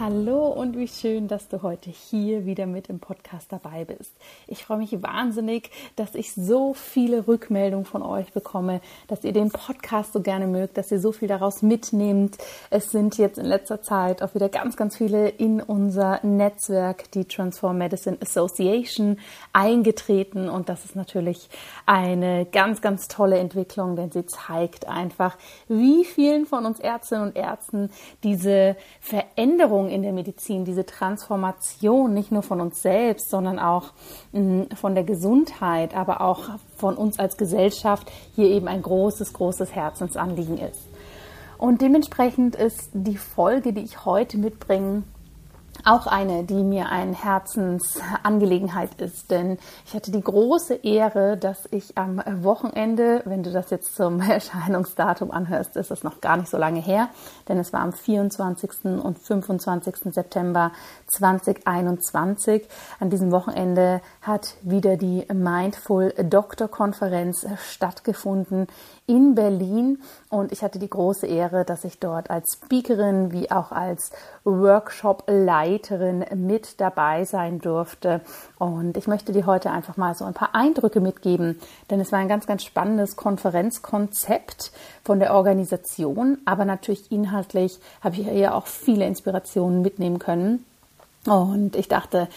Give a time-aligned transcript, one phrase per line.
[0.00, 4.12] Hallo und wie schön, dass du heute hier wieder mit im Podcast dabei bist.
[4.48, 9.52] Ich freue mich wahnsinnig, dass ich so viele Rückmeldungen von euch bekomme, dass ihr den
[9.52, 12.38] Podcast so gerne mögt, dass ihr so viel daraus mitnehmt.
[12.70, 17.26] Es sind jetzt in letzter Zeit auch wieder ganz, ganz viele in unser Netzwerk, die
[17.26, 19.20] Transform Medicine Association,
[19.52, 21.48] eingetreten und das ist natürlich
[21.86, 27.36] eine ganz, ganz tolle Entwicklung, denn sie zeigt einfach, wie vielen von uns Ärztinnen und
[27.36, 27.90] Ärzten
[28.24, 33.92] diese Veränderung in der Medizin, diese Transformation nicht nur von uns selbst, sondern auch
[34.32, 39.74] mm, von der Gesundheit, aber auch von uns als Gesellschaft hier eben ein großes, großes
[39.74, 40.80] Herzensanliegen ist.
[41.58, 45.04] Und dementsprechend ist die Folge, die ich heute mitbringe,
[45.84, 51.98] auch eine, die mir eine Herzensangelegenheit ist, denn ich hatte die große Ehre, dass ich
[51.98, 56.56] am Wochenende, wenn du das jetzt zum Erscheinungsdatum anhörst, ist es noch gar nicht so
[56.56, 57.08] lange her,
[57.48, 58.84] denn es war am 24.
[58.84, 60.14] und 25.
[60.14, 60.72] September
[61.08, 62.66] 2021.
[63.00, 68.68] An diesem Wochenende hat wieder die Mindful Doctor Konferenz stattgefunden
[69.06, 70.00] in Berlin
[70.30, 74.12] und ich hatte die große Ehre, dass ich dort als Speakerin wie auch als
[74.44, 75.63] Workshop-Leiterin
[76.34, 78.20] mit dabei sein durfte.
[78.58, 81.60] Und ich möchte dir heute einfach mal so ein paar Eindrücke mitgeben,
[81.90, 88.16] denn es war ein ganz, ganz spannendes Konferenzkonzept von der Organisation, aber natürlich inhaltlich habe
[88.16, 90.64] ich hier auch viele Inspirationen mitnehmen können.
[91.26, 92.28] Und ich dachte,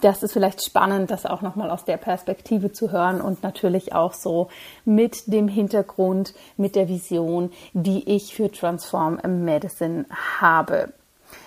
[0.00, 4.14] das ist vielleicht spannend, das auch nochmal aus der Perspektive zu hören und natürlich auch
[4.14, 4.48] so
[4.84, 10.06] mit dem Hintergrund, mit der Vision, die ich für Transform Medicine
[10.40, 10.92] habe.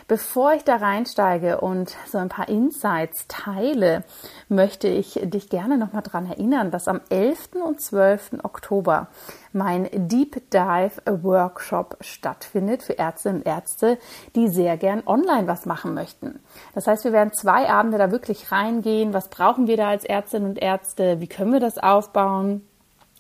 [0.08, 4.04] Bevor ich da reinsteige und so ein paar Insights teile,
[4.50, 7.50] möchte ich dich gerne nochmal daran erinnern, dass am 11.
[7.64, 8.40] und 12.
[8.44, 9.08] Oktober
[9.54, 13.98] mein Deep Dive Workshop stattfindet für Ärztinnen und Ärzte,
[14.36, 16.40] die sehr gern online was machen möchten.
[16.76, 19.14] Das heißt, wir werden zwei Abende da wirklich reingehen.
[19.14, 21.22] Was brauchen wir da als Ärztinnen und Ärzte?
[21.22, 22.68] Wie können wir das aufbauen?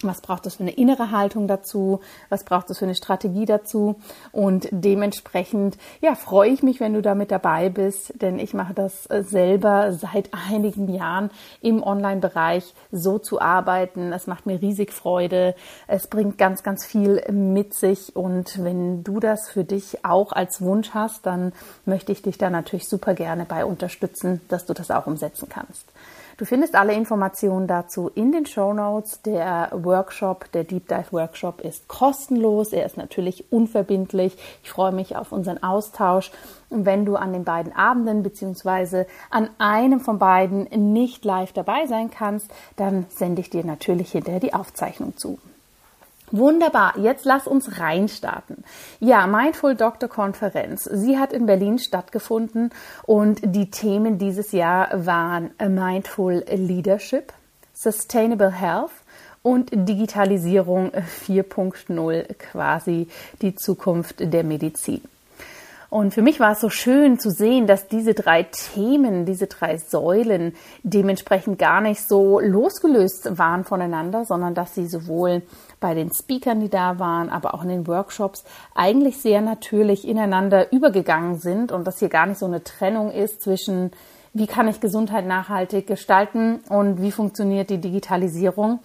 [0.03, 1.99] Was braucht es für eine innere Haltung dazu,
[2.29, 3.95] was braucht es für eine Strategie dazu
[4.31, 8.73] und dementsprechend ja freue ich mich, wenn du da mit dabei bist, denn ich mache
[8.73, 11.29] das äh, selber seit einigen Jahren
[11.61, 14.13] im Online-Bereich so zu arbeiten.
[14.13, 15.55] Es macht mir riesig Freude,
[15.87, 20.61] es bringt ganz, ganz viel mit sich und wenn du das für dich auch als
[20.61, 21.53] Wunsch hast, dann
[21.85, 25.85] möchte ich dich da natürlich super gerne bei unterstützen, dass du das auch umsetzen kannst.
[26.37, 29.21] Du findest alle Informationen dazu in den Show Notes.
[29.21, 32.73] Der Workshop, der Deep Dive Workshop ist kostenlos.
[32.73, 34.35] Er ist natürlich unverbindlich.
[34.63, 36.31] Ich freue mich auf unseren Austausch.
[36.69, 41.85] Und wenn du an den beiden Abenden beziehungsweise an einem von beiden nicht live dabei
[41.85, 45.37] sein kannst, dann sende ich dir natürlich hinterher die Aufzeichnung zu.
[46.35, 48.63] Wunderbar, jetzt lass uns reinstarten.
[48.99, 50.83] Ja, Mindful Doctor Konferenz.
[50.83, 52.71] Sie hat in Berlin stattgefunden
[53.03, 57.33] und die Themen dieses Jahr waren Mindful Leadership,
[57.75, 58.89] Sustainable Health
[59.43, 60.89] und Digitalisierung
[61.27, 63.07] 4.0, quasi
[63.43, 65.01] die Zukunft der Medizin.
[65.93, 69.77] Und für mich war es so schön zu sehen, dass diese drei Themen, diese drei
[69.77, 75.43] Säulen dementsprechend gar nicht so losgelöst waren voneinander, sondern dass sie sowohl
[75.79, 78.43] bei den Speakern, die da waren, aber auch in den Workshops
[78.73, 83.43] eigentlich sehr natürlich ineinander übergegangen sind und dass hier gar nicht so eine Trennung ist
[83.43, 83.91] zwischen
[84.33, 88.79] wie kann ich Gesundheit nachhaltig gestalten und wie funktioniert die Digitalisierung,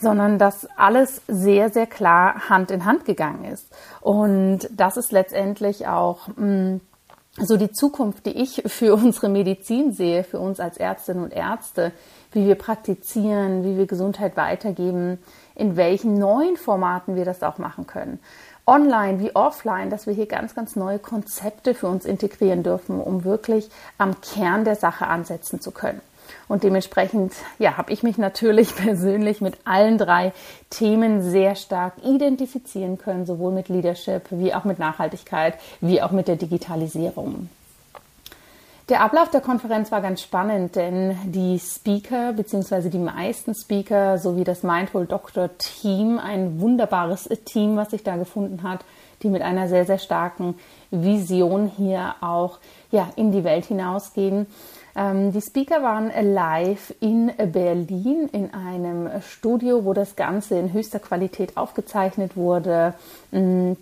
[0.00, 3.66] sondern dass alles sehr, sehr klar Hand in Hand gegangen ist.
[4.00, 6.76] Und das ist letztendlich auch mm,
[7.36, 11.92] so die Zukunft, die ich für unsere Medizin sehe, für uns als Ärztinnen und Ärzte,
[12.32, 15.18] wie wir praktizieren, wie wir Gesundheit weitergeben,
[15.54, 18.20] in welchen neuen Formaten wir das auch machen können.
[18.66, 23.24] Online wie offline, dass wir hier ganz, ganz neue Konzepte für uns integrieren dürfen, um
[23.24, 26.02] wirklich am Kern der Sache ansetzen zu können.
[26.48, 30.32] Und dementsprechend, ja, habe ich mich natürlich persönlich mit allen drei
[30.70, 36.26] Themen sehr stark identifizieren können, sowohl mit Leadership wie auch mit Nachhaltigkeit, wie auch mit
[36.26, 37.48] der Digitalisierung.
[38.88, 42.88] Der Ablauf der Konferenz war ganz spannend, denn die Speaker bzw.
[42.88, 48.62] die meisten Speaker sowie das Mindful Doctor Team, ein wunderbares Team, was sich da gefunden
[48.62, 48.80] hat,
[49.22, 50.54] die mit einer sehr, sehr starken
[50.90, 52.60] Vision hier auch
[52.90, 54.46] ja, in die Welt hinausgehen.
[54.98, 60.98] Ähm, die Speaker waren live in Berlin in einem Studio, wo das Ganze in höchster
[60.98, 62.94] Qualität aufgezeichnet wurde,
[63.30, 63.76] mh,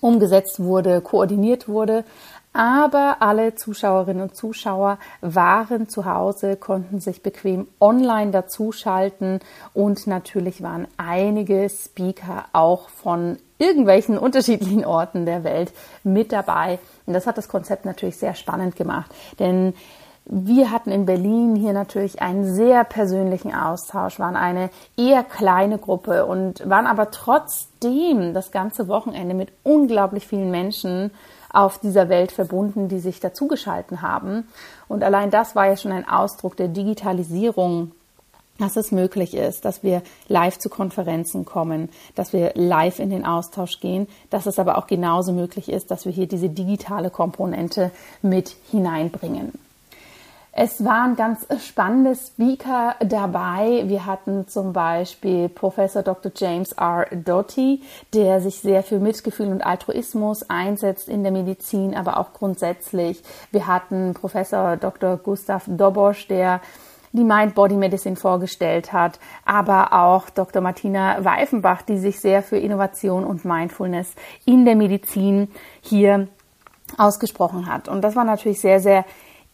[0.00, 2.04] umgesetzt wurde, koordiniert wurde.
[2.52, 9.40] Aber alle Zuschauerinnen und Zuschauer waren zu Hause, konnten sich bequem online dazuschalten
[9.72, 15.72] und natürlich waren einige Speaker auch von irgendwelchen unterschiedlichen Orten der Welt
[16.04, 16.78] mit dabei.
[17.06, 19.10] Und das hat das Konzept natürlich sehr spannend gemacht,
[19.40, 19.74] denn
[20.26, 26.24] wir hatten in Berlin hier natürlich einen sehr persönlichen Austausch, waren eine eher kleine Gruppe
[26.24, 31.10] und waren aber trotzdem das ganze Wochenende mit unglaublich vielen Menschen
[31.52, 34.48] auf dieser Welt verbunden, die sich dazugeschalten haben.
[34.88, 37.92] Und allein das war ja schon ein Ausdruck der Digitalisierung
[38.56, 43.26] dass es möglich ist, dass wir live zu Konferenzen kommen, dass wir live in den
[43.26, 47.90] Austausch gehen, dass es aber auch genauso möglich ist, dass wir hier diese digitale Komponente
[48.22, 49.52] mit hineinbringen.
[50.56, 53.82] Es waren ganz spannende Speaker dabei.
[53.86, 56.30] Wir hatten zum Beispiel Professor Dr.
[56.32, 57.06] James R.
[57.10, 63.20] Doty, der sich sehr für Mitgefühl und Altruismus einsetzt in der Medizin, aber auch grundsätzlich.
[63.50, 65.16] Wir hatten Professor Dr.
[65.16, 66.60] Gustav Dobosch, der
[67.10, 70.62] die Mind-Body-Medicine vorgestellt hat, aber auch Dr.
[70.62, 74.14] Martina Weifenbach, die sich sehr für Innovation und Mindfulness
[74.44, 75.48] in der Medizin
[75.80, 76.28] hier
[76.96, 77.88] ausgesprochen hat.
[77.88, 79.04] Und das war natürlich sehr, sehr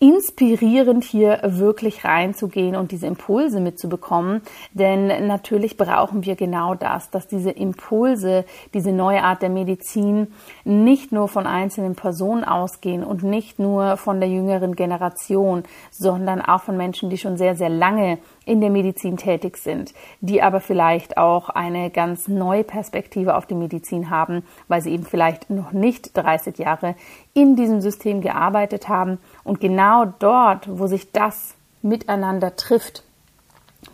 [0.00, 4.40] inspirierend, hier wirklich reinzugehen und diese Impulse mitzubekommen.
[4.72, 10.28] Denn natürlich brauchen wir genau das, dass diese Impulse, diese neue Art der Medizin
[10.64, 16.62] nicht nur von einzelnen Personen ausgehen und nicht nur von der jüngeren Generation, sondern auch
[16.62, 21.16] von Menschen, die schon sehr, sehr lange in der Medizin tätig sind, die aber vielleicht
[21.16, 26.16] auch eine ganz neue Perspektive auf die Medizin haben, weil sie eben vielleicht noch nicht
[26.16, 26.94] 30 Jahre
[27.34, 29.18] in diesem System gearbeitet haben.
[29.44, 33.04] Und genau dort, wo sich das miteinander trifft,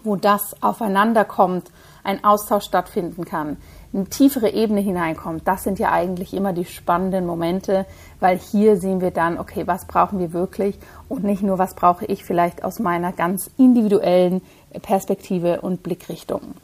[0.04, 1.70] wo das aufeinander kommt,
[2.06, 3.56] ein Austausch stattfinden kann,
[3.92, 7.86] eine tiefere Ebene hineinkommt, das sind ja eigentlich immer die spannenden Momente,
[8.20, 12.04] weil hier sehen wir dann, okay, was brauchen wir wirklich und nicht nur, was brauche
[12.06, 14.42] ich vielleicht aus meiner ganz individuellen
[14.82, 16.54] Perspektive und Blickrichtung.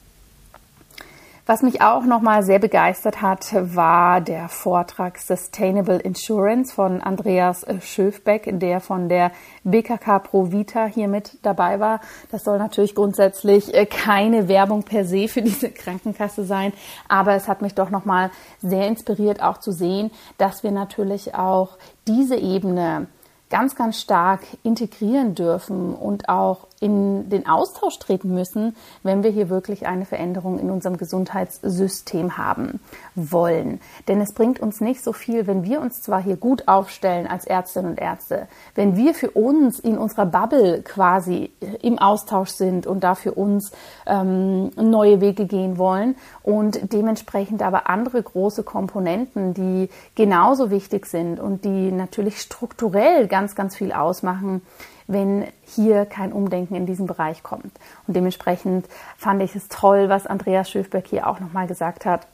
[1.45, 8.49] Was mich auch nochmal sehr begeistert hat, war der Vortrag Sustainable Insurance von Andreas Schöfbeck,
[8.61, 9.33] der von der
[9.65, 12.01] BKK Pro Vita hier mit dabei war.
[12.31, 16.73] Das soll natürlich grundsätzlich äh, keine Werbung per se für diese Krankenkasse sein,
[17.09, 18.31] aber es hat mich doch nochmal
[18.61, 23.09] sehr inspiriert, auch zu sehen, dass wir natürlich auch diese Ebene
[23.51, 29.49] ganz, ganz stark integrieren dürfen und auch in den Austausch treten müssen, wenn wir hier
[29.49, 32.81] wirklich eine Veränderung in unserem Gesundheitssystem haben
[33.15, 33.81] wollen.
[34.09, 37.45] Denn es bringt uns nicht so viel, wenn wir uns zwar hier gut aufstellen als
[37.47, 43.05] Ärztinnen und Ärzte, wenn wir für uns in unserer Bubble quasi im Austausch sind und
[43.05, 43.71] da für uns
[44.07, 51.39] ähm, neue Wege gehen wollen und dementsprechend aber andere große Komponenten, die genauso wichtig sind
[51.39, 54.63] und die natürlich strukturell ganz, ganz viel ausmachen,
[55.07, 57.73] wenn hier kein Umdenken in diesem Bereich kommt.
[58.07, 62.27] Und dementsprechend fand ich es toll, was Andreas Schöfberg hier auch nochmal gesagt hat,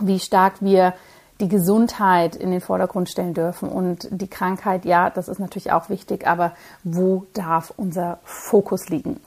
[0.00, 0.94] wie stark wir
[1.40, 5.90] die Gesundheit in den Vordergrund stellen dürfen und die Krankheit, ja, das ist natürlich auch
[5.90, 9.20] wichtig, aber wo darf unser Fokus liegen?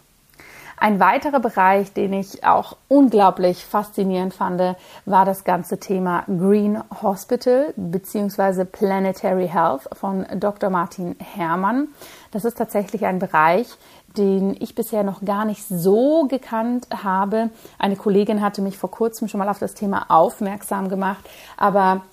[0.81, 4.61] Ein weiterer Bereich, den ich auch unglaublich faszinierend fand,
[5.05, 8.63] war das ganze Thema Green Hospital bzw.
[8.63, 10.69] Planetary Health von Dr.
[10.69, 11.89] Martin Herrmann.
[12.31, 13.67] Das ist tatsächlich ein Bereich,
[14.15, 17.49] den ich bisher noch gar nicht so gekannt habe.
[17.77, 22.03] Eine Kollegin hatte mich vor kurzem schon mal auf das Thema aufmerksam gemacht, aber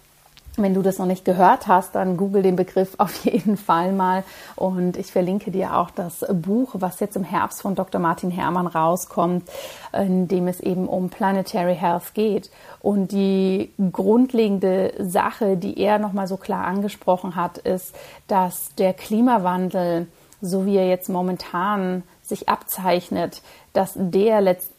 [0.56, 4.24] wenn du das noch nicht gehört hast, dann google den Begriff auf jeden Fall mal.
[4.54, 8.00] Und ich verlinke dir auch das Buch, was jetzt im Herbst von Dr.
[8.00, 9.48] Martin Herrmann rauskommt,
[9.92, 12.50] in dem es eben um Planetary Health geht.
[12.80, 17.94] Und die grundlegende Sache, die er nochmal so klar angesprochen hat, ist,
[18.26, 20.06] dass der Klimawandel,
[20.40, 24.75] so wie er jetzt momentan sich abzeichnet, dass der letztendlich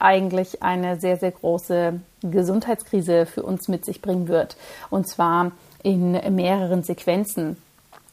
[0.00, 4.56] eigentlich eine sehr, sehr große Gesundheitskrise für uns mit sich bringen wird.
[4.90, 7.56] Und zwar in mehreren Sequenzen.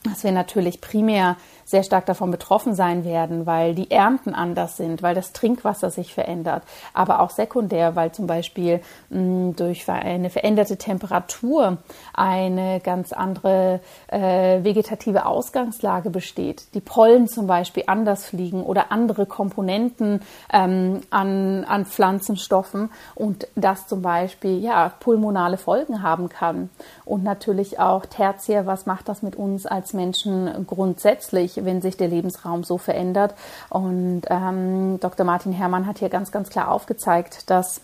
[0.03, 5.03] Dass wir natürlich primär sehr stark davon betroffen sein werden, weil die Ernten anders sind,
[5.03, 10.77] weil das Trinkwasser sich verändert, aber auch sekundär, weil zum Beispiel mh, durch eine veränderte
[10.77, 11.77] Temperatur
[12.13, 16.73] eine ganz andere äh, vegetative Ausgangslage besteht.
[16.73, 20.21] Die Pollen zum Beispiel anders fliegen oder andere Komponenten
[20.53, 26.69] ähm, an, an Pflanzenstoffen und das zum Beispiel ja pulmonale Folgen haben kann.
[27.03, 32.07] Und natürlich auch tertiär, was macht das mit uns als Menschen grundsätzlich, wenn sich der
[32.07, 33.33] Lebensraum so verändert?
[33.69, 35.25] Und ähm, Dr.
[35.25, 37.81] Martin Herrmann hat hier ganz, ganz klar aufgezeigt, dass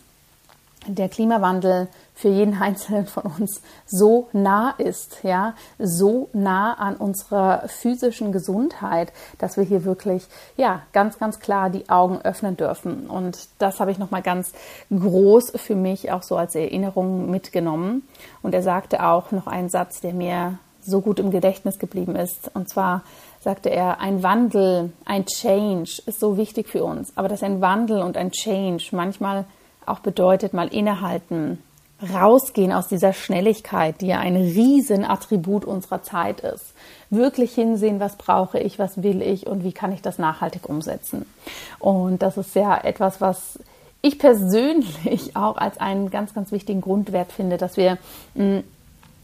[0.87, 7.67] der Klimawandel für jeden Einzelnen von uns so nah ist, ja, so nah an unserer
[7.67, 10.27] physischen Gesundheit, dass wir hier wirklich,
[10.57, 13.07] ja, ganz, ganz klar die Augen öffnen dürfen.
[13.07, 14.51] Und das habe ich nochmal ganz
[14.91, 18.07] groß für mich auch so als Erinnerung mitgenommen.
[18.41, 22.51] Und er sagte auch noch einen Satz, der mir so gut im Gedächtnis geblieben ist.
[22.53, 23.03] Und zwar
[23.39, 27.11] sagte er, ein Wandel, ein Change ist so wichtig für uns.
[27.15, 29.45] Aber dass ein Wandel und ein Change manchmal
[29.85, 31.59] auch bedeutet, mal innehalten,
[32.13, 36.73] rausgehen aus dieser Schnelligkeit, die ja ein Riesenattribut unserer Zeit ist.
[37.09, 41.25] Wirklich hinsehen, was brauche ich, was will ich und wie kann ich das nachhaltig umsetzen.
[41.79, 43.59] Und das ist ja etwas, was
[44.01, 47.97] ich persönlich auch als einen ganz, ganz wichtigen Grundwert finde, dass wir
[48.35, 48.63] hm,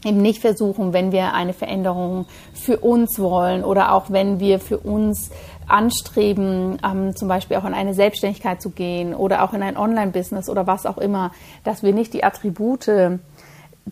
[0.04, 4.78] eben nicht versuchen, wenn wir eine Veränderung für uns wollen oder auch wenn wir für
[4.78, 5.30] uns
[5.66, 10.48] anstreben, ähm, zum Beispiel auch in eine Selbstständigkeit zu gehen oder auch in ein Online-Business
[10.48, 11.32] oder was auch immer,
[11.64, 12.88] dass wir nicht die Attribute,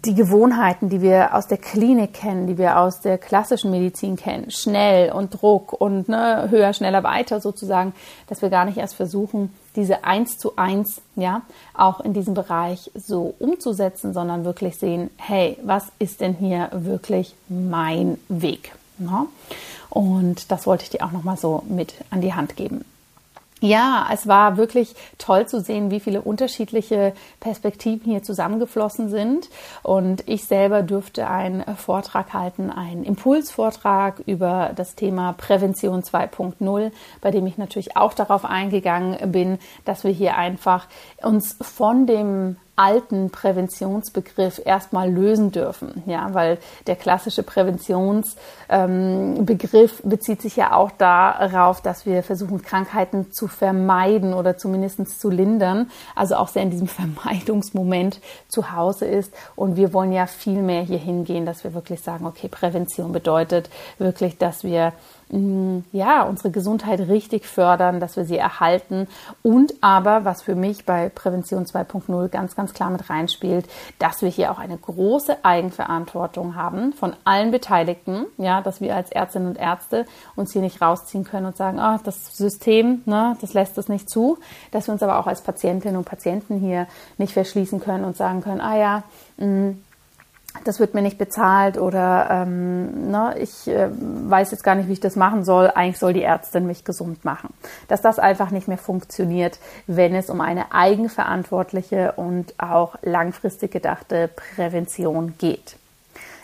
[0.05, 4.51] die Gewohnheiten, die wir aus der Klinik kennen, die wir aus der klassischen Medizin kennen,
[4.51, 7.95] schnell und Druck und ne, höher, schneller, weiter sozusagen,
[8.29, 11.43] dass wir gar nicht erst versuchen, diese eins zu eins, ja,
[11.73, 17.35] auch in diesem Bereich so umzusetzen, sondern wirklich sehen, hey, was ist denn hier wirklich
[17.49, 18.75] mein Weg?
[18.99, 19.27] Ja?
[19.89, 22.85] Und das wollte ich dir auch nochmal so mit an die Hand geben.
[23.61, 29.49] Ja, es war wirklich toll zu sehen, wie viele unterschiedliche Perspektiven hier zusammengeflossen sind.
[29.83, 37.31] Und ich selber dürfte einen Vortrag halten, einen Impulsvortrag über das Thema Prävention 2.0, bei
[37.33, 40.87] dem ich natürlich auch darauf eingegangen bin, dass wir hier einfach
[41.23, 46.03] uns von dem alten Präventionsbegriff erstmal lösen dürfen.
[46.07, 53.33] Ja, weil der klassische Präventionsbegriff ähm, bezieht sich ja auch darauf, dass wir versuchen, Krankheiten
[53.33, 55.91] zu vermeiden oder zumindest zu lindern.
[56.15, 59.33] Also auch sehr in diesem Vermeidungsmoment zu Hause ist.
[59.57, 63.71] Und wir wollen ja viel mehr hier hingehen, dass wir wirklich sagen, okay, Prävention bedeutet
[63.99, 64.93] wirklich, dass wir
[65.31, 69.09] ja, unsere Gesundheit richtig fördern, dass wir sie erhalten.
[69.43, 73.69] Und aber, was für mich bei Prävention 2.0 ganz, ganz klar mit reinspielt,
[73.99, 79.13] dass wir hier auch eine große Eigenverantwortung haben von allen Beteiligten, ja, dass wir als
[79.13, 83.53] Ärztinnen und Ärzte uns hier nicht rausziehen können und sagen, ah, das System, ne, das
[83.53, 84.39] lässt es nicht zu,
[84.71, 86.87] dass wir uns aber auch als Patientinnen und Patienten hier
[87.19, 89.03] nicht verschließen können und sagen können, ah ja,
[89.37, 89.83] mh, mm,
[90.65, 94.95] das wird mir nicht bezahlt oder ähm, ne, ich äh, weiß jetzt gar nicht, wie
[94.95, 95.71] ich das machen soll.
[95.75, 97.53] Eigentlich soll die Ärztin mich gesund machen.
[97.89, 104.29] Dass das einfach nicht mehr funktioniert, wenn es um eine eigenverantwortliche und auch langfristig gedachte
[104.55, 105.77] Prävention geht.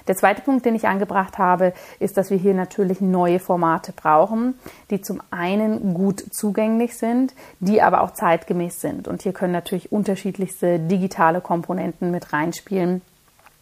[0.07, 4.59] Der zweite Punkt, den ich angebracht habe, ist, dass wir hier natürlich neue Formate brauchen,
[4.91, 9.09] die zum einen gut zugänglich sind, die aber auch zeitgemäß sind.
[9.09, 13.01] Und hier können natürlich unterschiedlichste digitale Komponenten mit reinspielen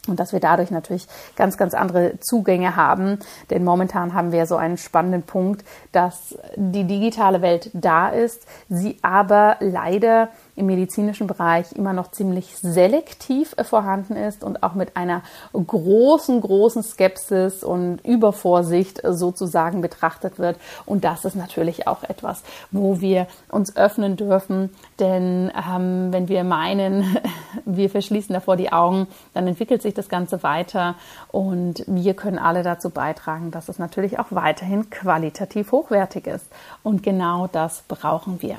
[0.09, 1.07] und dass wir dadurch natürlich
[1.37, 3.19] ganz, ganz andere Zugänge haben.
[3.51, 8.99] Denn momentan haben wir so einen spannenden Punkt, dass die digitale Welt da ist, sie
[9.03, 15.23] aber leider im medizinischen Bereich immer noch ziemlich selektiv vorhanden ist und auch mit einer
[15.55, 20.59] großen, großen Skepsis und Übervorsicht sozusagen betrachtet wird.
[20.85, 24.71] Und das ist natürlich auch etwas, wo wir uns öffnen dürfen.
[24.99, 27.17] Denn ähm, wenn wir meinen,
[27.65, 30.97] wir verschließen davor die Augen, dann entwickelt sich das Ganze weiter
[31.31, 36.47] und wir können alle dazu beitragen, dass es natürlich auch weiterhin qualitativ hochwertig ist.
[36.83, 38.59] Und genau das brauchen wir.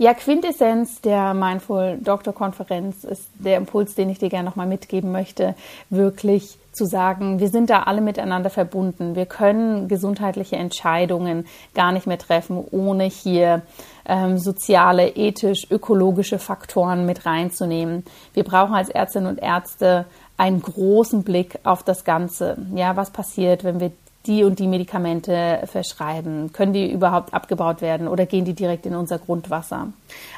[0.00, 5.10] Ja, Quintessenz der Mindful Doctor Konferenz ist der Impuls, den ich dir gerne nochmal mitgeben
[5.10, 5.56] möchte,
[5.90, 9.16] wirklich zu sagen, wir sind da alle miteinander verbunden.
[9.16, 13.62] Wir können gesundheitliche Entscheidungen gar nicht mehr treffen, ohne hier
[14.06, 18.04] ähm, soziale, ethisch, ökologische Faktoren mit reinzunehmen.
[18.34, 20.04] Wir brauchen als Ärztinnen und Ärzte
[20.36, 22.56] einen großen Blick auf das Ganze.
[22.72, 23.90] Ja, was passiert, wenn wir
[24.26, 26.52] die und die Medikamente verschreiben?
[26.52, 29.88] Können die überhaupt abgebaut werden oder gehen die direkt in unser Grundwasser?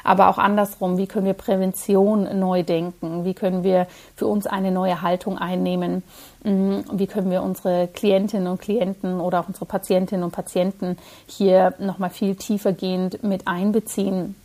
[0.03, 3.25] Aber auch andersrum, wie können wir Prävention neu denken?
[3.25, 6.03] Wie können wir für uns eine neue Haltung einnehmen?
[6.43, 10.97] Mm, wie können wir unsere Klientinnen und Klienten oder auch unsere Patientinnen und Patienten
[11.27, 14.35] hier nochmal viel tiefergehend mit einbeziehen?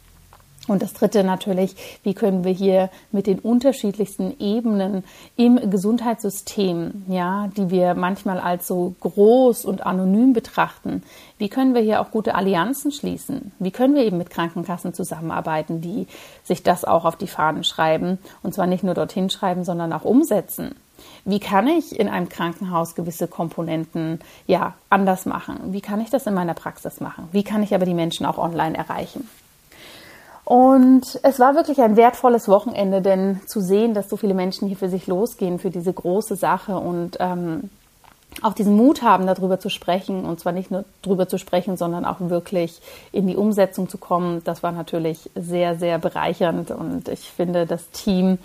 [0.68, 5.04] Und das Dritte natürlich, wie können wir hier mit den unterschiedlichsten Ebenen
[5.36, 11.02] im Gesundheitssystem, ja, die wir manchmal als so groß und anonym betrachten,
[11.38, 13.52] wie können wir hier auch gute Allianzen schließen?
[13.58, 16.06] Wie können wir eben mit Krankenkassen zusammenarbeiten, die
[16.42, 20.04] sich das auch auf die Fahnen schreiben und zwar nicht nur dorthin schreiben, sondern auch
[20.04, 20.74] umsetzen?
[21.24, 25.72] Wie kann ich in einem Krankenhaus gewisse Komponenten ja anders machen?
[25.72, 27.28] Wie kann ich das in meiner Praxis machen?
[27.32, 29.28] Wie kann ich aber die Menschen auch online erreichen?
[30.46, 34.76] Und es war wirklich ein wertvolles Wochenende, denn zu sehen, dass so viele Menschen hier
[34.76, 37.68] für sich losgehen, für diese große Sache und ähm,
[38.42, 40.24] auch diesen Mut haben, darüber zu sprechen.
[40.24, 44.40] Und zwar nicht nur darüber zu sprechen, sondern auch wirklich in die Umsetzung zu kommen,
[44.44, 46.70] das war natürlich sehr, sehr bereichernd.
[46.70, 48.38] Und ich finde, das Team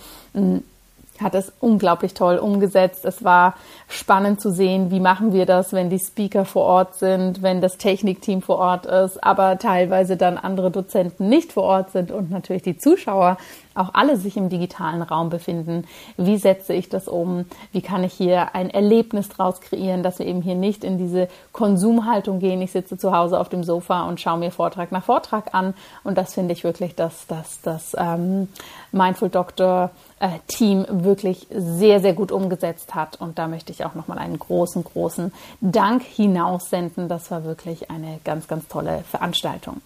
[1.21, 3.05] hat es unglaublich toll umgesetzt.
[3.05, 3.55] Es war
[3.87, 7.77] spannend zu sehen, wie machen wir das, wenn die Speaker vor Ort sind, wenn das
[7.77, 12.63] Technikteam vor Ort ist, aber teilweise dann andere Dozenten nicht vor Ort sind und natürlich
[12.63, 13.37] die Zuschauer
[13.75, 15.85] auch alle sich im digitalen Raum befinden.
[16.17, 17.45] Wie setze ich das um?
[17.71, 21.27] Wie kann ich hier ein Erlebnis draus kreieren, dass wir eben hier nicht in diese
[21.51, 22.61] Konsumhaltung gehen?
[22.61, 25.73] Ich sitze zu Hause auf dem Sofa und schaue mir Vortrag nach Vortrag an.
[26.03, 28.47] Und das finde ich wirklich, dass das, das ähm,
[28.91, 33.19] Mindful Doctor äh, Team wirklich sehr, sehr gut umgesetzt hat.
[33.19, 37.07] Und da möchte ich auch nochmal einen großen, großen Dank hinaussenden.
[37.07, 39.81] Das war wirklich eine ganz, ganz tolle Veranstaltung.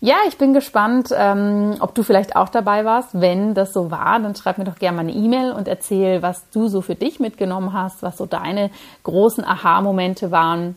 [0.00, 3.08] Ja, ich bin gespannt, ähm, ob du vielleicht auch dabei warst.
[3.12, 6.48] Wenn das so war, dann schreib mir doch gerne mal eine E-Mail und erzähl, was
[6.50, 8.70] du so für dich mitgenommen hast, was so deine
[9.04, 10.74] großen Aha-Momente waren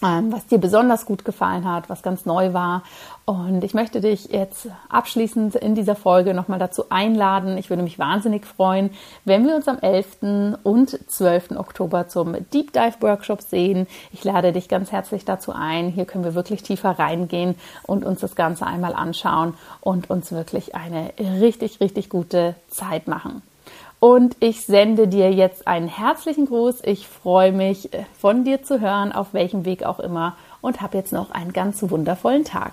[0.00, 2.82] was dir besonders gut gefallen hat, was ganz neu war.
[3.24, 7.58] Und ich möchte dich jetzt abschließend in dieser Folge nochmal dazu einladen.
[7.58, 8.90] Ich würde mich wahnsinnig freuen,
[9.24, 10.56] wenn wir uns am 11.
[10.62, 11.52] und 12.
[11.56, 13.86] Oktober zum Deep Dive Workshop sehen.
[14.12, 15.88] Ich lade dich ganz herzlich dazu ein.
[15.88, 20.74] Hier können wir wirklich tiefer reingehen und uns das Ganze einmal anschauen und uns wirklich
[20.74, 23.42] eine richtig, richtig gute Zeit machen.
[24.00, 26.82] Und ich sende dir jetzt einen herzlichen Gruß.
[26.84, 30.36] Ich freue mich, äh, von dir zu hören, auf welchem Weg auch immer.
[30.60, 32.72] Und habe jetzt noch einen ganz wundervollen Tag.